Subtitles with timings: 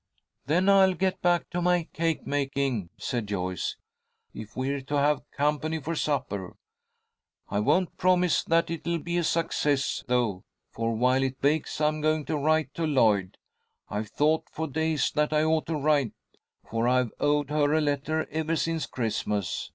[0.47, 3.77] "Then I'll get back to my cake making," said Joyce,
[4.33, 6.55] "if we're to have company for supper.
[7.49, 12.25] I won't promise that it'll be a success, though, for while it bakes I'm going
[12.25, 13.37] to write to Lloyd.
[13.89, 16.13] I've thought for days that I ought to write,
[16.67, 19.69] for I've owed her a letter ever since Christmas.